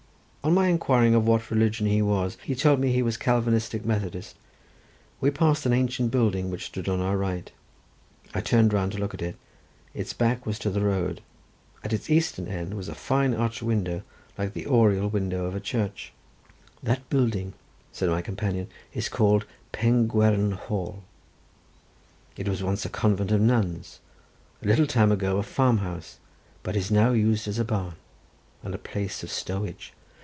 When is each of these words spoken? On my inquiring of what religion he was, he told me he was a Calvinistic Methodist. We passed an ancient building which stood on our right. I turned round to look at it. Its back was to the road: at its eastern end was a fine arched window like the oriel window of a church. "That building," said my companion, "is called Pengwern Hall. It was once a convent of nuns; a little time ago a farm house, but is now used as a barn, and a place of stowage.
On 0.43 0.55
my 0.55 0.69
inquiring 0.69 1.13
of 1.13 1.27
what 1.27 1.51
religion 1.51 1.85
he 1.85 2.01
was, 2.01 2.35
he 2.41 2.55
told 2.55 2.79
me 2.79 2.91
he 2.91 3.03
was 3.03 3.15
a 3.15 3.19
Calvinistic 3.19 3.85
Methodist. 3.85 4.35
We 5.21 5.29
passed 5.29 5.67
an 5.67 5.71
ancient 5.71 6.09
building 6.09 6.49
which 6.49 6.65
stood 6.65 6.89
on 6.89 6.99
our 6.99 7.15
right. 7.15 7.51
I 8.33 8.41
turned 8.41 8.73
round 8.73 8.93
to 8.93 8.97
look 8.97 9.13
at 9.13 9.21
it. 9.21 9.35
Its 9.93 10.13
back 10.13 10.47
was 10.47 10.57
to 10.59 10.71
the 10.71 10.81
road: 10.81 11.21
at 11.83 11.93
its 11.93 12.09
eastern 12.09 12.47
end 12.47 12.73
was 12.73 12.89
a 12.89 12.95
fine 12.95 13.35
arched 13.35 13.61
window 13.61 14.01
like 14.35 14.53
the 14.53 14.65
oriel 14.65 15.07
window 15.07 15.45
of 15.45 15.53
a 15.53 15.59
church. 15.59 16.11
"That 16.81 17.07
building," 17.11 17.53
said 17.91 18.09
my 18.09 18.23
companion, 18.23 18.67
"is 18.95 19.09
called 19.09 19.45
Pengwern 19.71 20.53
Hall. 20.53 21.03
It 22.35 22.47
was 22.49 22.63
once 22.63 22.83
a 22.83 22.89
convent 22.89 23.31
of 23.31 23.41
nuns; 23.41 23.99
a 24.63 24.67
little 24.67 24.87
time 24.87 25.11
ago 25.11 25.37
a 25.37 25.43
farm 25.43 25.77
house, 25.77 26.17
but 26.63 26.75
is 26.75 26.89
now 26.89 27.11
used 27.11 27.47
as 27.47 27.59
a 27.59 27.63
barn, 27.63 27.93
and 28.63 28.73
a 28.73 28.79
place 28.79 29.21
of 29.21 29.29
stowage. 29.29 29.93